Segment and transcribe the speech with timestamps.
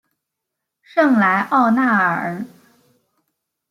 [0.81, 2.43] 圣莱奥纳尔。